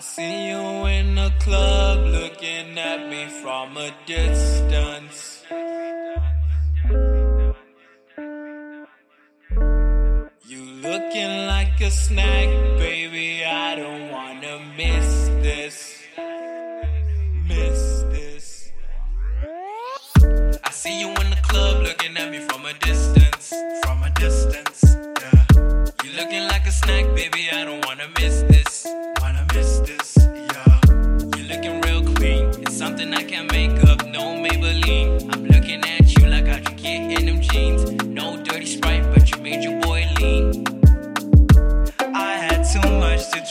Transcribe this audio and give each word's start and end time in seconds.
I 0.00 0.02
see 0.02 0.48
you 0.48 0.86
in 0.86 1.14
the 1.14 1.30
club 1.40 2.06
looking 2.06 2.78
at 2.78 3.10
me 3.10 3.26
from 3.42 3.76
a 3.76 3.90
distance. 4.06 5.44
You 10.48 10.62
looking 10.88 11.46
like 11.52 11.78
a 11.82 11.90
snack, 11.90 12.48
baby. 12.78 13.44
I 13.44 13.74
don't 13.76 14.10
wanna 14.10 14.60
miss 14.74 15.28
this. 15.44 15.98
Miss 17.46 18.02
this. 18.14 18.72
I 20.64 20.70
see 20.70 20.98
you 20.98 21.08
in 21.08 21.28
the 21.28 21.42
club 21.42 21.82
looking 21.82 22.16
at 22.16 22.30
me 22.30 22.38
from 22.48 22.64
a 22.64 22.72
distance. 22.72 23.52
From 23.82 24.02
a 24.02 24.10
distance, 24.18 24.96
yeah. 25.20 25.84
You 26.02 26.12
looking 26.16 26.48
like 26.48 26.66
a 26.66 26.72
snack, 26.72 27.04
baby. 27.14 27.39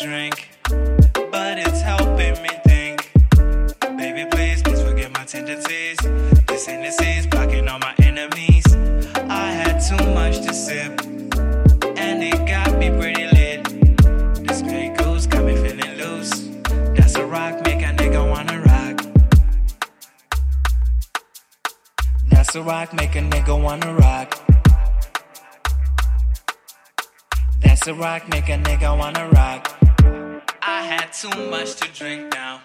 Drink, 0.01 0.47
but 1.31 1.57
it's 1.57 1.81
helping 1.81 2.41
me 2.41 2.49
think. 2.65 3.11
Baby, 3.97 4.25
please, 4.31 4.61
please 4.61 4.81
forget 4.81 5.11
my 5.13 5.25
tendencies. 5.25 5.97
This 6.47 6.65
Hennessy's 6.65 7.27
blocking 7.27 7.67
all 7.67 7.79
my 7.79 7.93
enemies. 7.99 8.65
I 9.29 9.51
had 9.51 9.79
too 9.79 10.01
much 10.13 10.37
to 10.45 10.53
sip, 10.53 11.01
and 11.97 12.23
it 12.23 12.47
got 12.47 12.77
me 12.77 12.89
pretty 12.91 13.25
lit. 13.35 13.65
This 14.47 14.61
Grey 14.61 14.93
Goose 14.97 15.27
got 15.27 15.43
me 15.43 15.55
feeling 15.57 15.97
loose. 15.97 16.47
That's 16.95 17.15
a 17.15 17.25
rock, 17.25 17.65
make 17.65 17.81
a 17.81 17.91
nigga 17.91 18.23
wanna 18.29 18.61
rock. 18.61 19.05
That's 22.29 22.55
a 22.55 22.61
rock, 22.61 22.93
make 22.93 23.15
a 23.15 23.21
nigga 23.21 23.61
wanna 23.61 23.93
rock. 23.95 24.39
That's 27.61 27.85
a 27.87 27.93
rock, 27.93 28.29
make 28.29 28.47
a 28.47 28.57
nigga 28.57 28.97
wanna 28.97 29.27
rock. 29.29 29.58
Too 31.19 31.49
much 31.49 31.75
to 31.75 31.91
drink 31.91 32.31
now. 32.31 32.61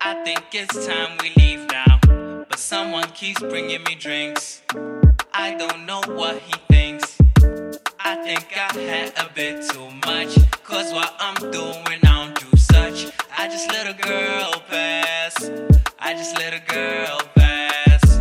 I 0.00 0.22
think 0.22 0.44
it's 0.52 0.86
time 0.86 1.18
we 1.20 1.32
leave 1.42 1.66
now. 1.72 1.98
But 2.48 2.60
someone 2.60 3.08
keeps 3.10 3.40
bringing 3.40 3.82
me 3.82 3.96
drinks. 3.96 4.62
I 5.34 5.56
don't 5.56 5.86
know 5.86 6.00
what 6.06 6.38
he 6.38 6.54
thinks. 6.68 7.18
I 7.98 8.14
think 8.22 8.46
I 8.56 8.78
had 8.78 9.12
a 9.18 9.28
bit 9.34 9.68
too 9.70 9.90
much. 10.06 10.38
Cause 10.62 10.92
what 10.92 11.16
I'm 11.18 11.50
doing, 11.50 11.84
I 11.88 11.98
don't 12.04 12.38
do 12.38 12.56
such. 12.56 13.12
I 13.36 13.48
just 13.48 13.68
let 13.72 13.88
a 13.88 14.00
girl 14.00 14.62
pass. 14.68 15.50
I 15.98 16.12
just 16.12 16.38
let 16.38 16.52
a 16.54 16.60
girl 16.72 17.18
pass. 17.34 18.20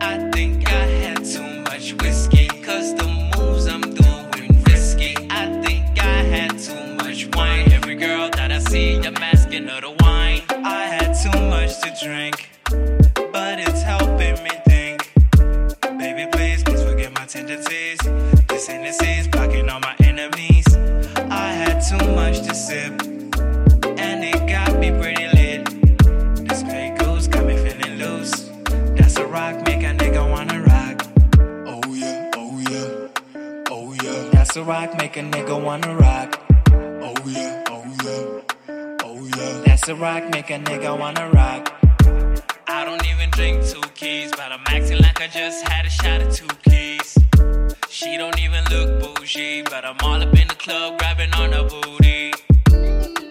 I 0.00 0.30
think 0.30 0.66
I 0.66 0.86
had 1.02 1.26
too 1.26 1.60
much 1.64 1.92
whiskey. 2.02 2.48
Cause 2.62 2.94
the 2.94 3.06
moves 3.36 3.66
I'm 3.66 3.82
doing 3.82 4.62
risky. 4.62 5.14
I 5.28 5.60
think 5.62 6.02
I 6.02 6.22
had 6.22 6.58
too 6.58 6.94
much 6.94 7.26
wine. 7.36 7.69
See, 8.70 8.94
I'm 8.98 9.16
asking 9.16 9.66
her 9.66 9.80
to 9.80 9.90
wine. 10.00 10.42
I 10.48 10.84
had 10.84 11.12
too 11.22 11.40
much 11.54 11.80
to 11.80 11.90
drink. 12.04 12.50
But 13.32 13.58
it's 13.58 13.82
helping 13.82 14.36
me 14.44 14.50
think. 14.64 14.98
Baby, 15.98 16.30
please, 16.30 16.62
please 16.62 16.82
forget 16.84 17.12
my 17.12 17.26
tendencies. 17.26 17.98
This 18.48 18.68
Hennessy's 18.68 19.26
blocking 19.26 19.68
all 19.68 19.80
my 19.80 19.96
enemies. 19.98 20.68
I 21.42 21.48
had 21.62 21.80
too 21.80 22.04
much 22.14 22.42
to 22.46 22.54
sip, 22.54 22.92
and 24.06 24.18
it 24.30 24.40
got 24.46 24.78
me 24.78 24.90
pretty 25.00 25.26
lit. 25.38 25.62
This 26.48 26.62
Grey 26.62 26.94
Goose 26.96 27.26
got 27.26 27.44
me 27.44 27.56
feeling 27.56 27.98
loose. 27.98 28.50
That's 28.96 29.16
a 29.16 29.26
rock, 29.26 29.66
make 29.66 29.82
a 29.82 29.92
nigga 30.00 30.22
wanna 30.30 30.60
rock. 30.62 30.96
Oh 31.66 31.92
yeah, 31.92 32.30
oh 32.36 32.56
yeah, 32.70 33.66
oh 33.68 33.92
yeah, 33.94 34.30
That's 34.30 34.54
a 34.54 34.62
rock, 34.62 34.96
make 34.96 35.16
a 35.16 35.22
nigga 35.22 35.60
wanna 35.60 35.96
rock. 35.96 36.39
That's 39.80 39.88
a 39.88 39.94
rock, 39.94 40.24
make 40.34 40.50
a 40.50 40.58
nigga 40.58 40.98
wanna 40.98 41.30
rock. 41.30 41.72
I 42.66 42.84
don't 42.84 43.02
even 43.06 43.30
drink 43.30 43.64
two 43.64 43.80
keys, 43.94 44.30
but 44.30 44.52
I'm 44.52 44.60
acting 44.66 44.98
like 44.98 45.22
I 45.22 45.26
just 45.28 45.66
had 45.66 45.86
a 45.86 45.88
shot 45.88 46.20
of 46.20 46.34
two 46.34 46.46
keys. 46.68 47.16
She 47.88 48.18
don't 48.18 48.38
even 48.38 48.62
look 48.64 49.00
bougie, 49.00 49.62
but 49.62 49.86
I'm 49.86 49.96
all 50.02 50.20
up 50.20 50.38
in 50.38 50.48
the 50.48 50.54
club 50.54 50.98
grabbing 50.98 51.32
on 51.32 51.52
her 51.52 51.66
booty. 51.66 52.34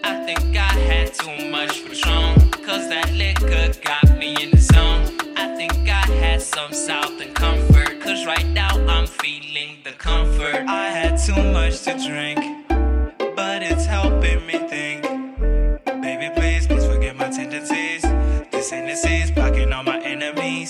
I 0.02 0.24
think 0.26 0.40
I 0.56 0.72
had 0.90 1.14
too 1.14 1.50
much 1.50 1.84
Patron, 1.84 2.50
cause 2.66 2.88
that 2.88 3.12
liquor 3.12 3.72
got 3.84 4.18
me 4.18 4.34
in 4.42 4.50
the 4.50 4.58
zone. 4.58 5.06
I 5.36 5.54
think 5.54 5.72
I 5.88 6.04
had 6.18 6.42
some 6.42 6.72
Southern 6.72 7.32
Comfort, 7.32 8.00
cause 8.00 8.26
right 8.26 8.48
now 8.48 8.70
I'm 8.88 9.06
feeling 9.06 9.76
the 9.84 9.92
comfort. 9.92 10.64
I 10.66 10.90
had 10.90 11.16
too 11.16 11.40
much 11.52 11.82
to 11.82 11.92
drink, 12.04 12.49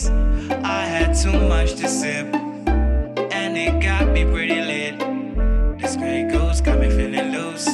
enemies. 0.06 0.64
I 0.64 0.84
had 0.84 1.14
too 1.14 1.32
much 1.32 1.74
to 1.76 1.88
sip, 1.88 2.34
and 3.32 3.56
it 3.56 3.82
got 3.82 4.08
me 4.08 4.24
pretty 4.24 4.60
lit. 4.60 4.98
This 5.80 5.96
Grey 5.96 6.28
Goose 6.30 6.60
got 6.60 6.78
me 6.78 6.90
feeling 6.90 7.32
loose. 7.32 7.66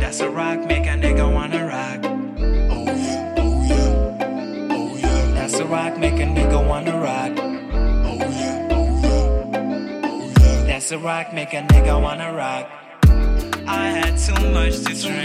That's 0.00 0.20
a 0.20 0.30
rock, 0.30 0.60
make 0.66 0.86
a 0.86 0.96
nigga 0.96 1.32
wanna 1.32 1.66
rock. 1.66 2.00
Oh 2.04 2.84
yeah, 2.84 3.34
oh 3.38 3.64
yeah, 3.68 4.68
oh 4.70 4.96
yeah, 4.96 5.32
That's 5.34 5.54
a 5.58 5.64
rock, 5.64 5.98
make 5.98 6.14
a 6.14 6.26
nigga 6.26 6.66
wanna 6.66 6.98
rock. 6.98 7.32
oh 7.38 8.16
yeah, 8.18 8.68
oh 8.70 9.00
yeah, 9.02 10.00
oh 10.04 10.32
yeah. 10.40 10.64
That's 10.66 10.90
a 10.92 10.98
rock, 10.98 11.32
make 11.32 11.52
a 11.52 11.62
nigga 11.62 12.00
wanna 12.00 12.32
rock. 12.32 12.68
I 13.66 13.86
had 13.88 14.16
too 14.18 14.50
much 14.50 14.78
to 14.78 14.94
drink, 15.00 15.19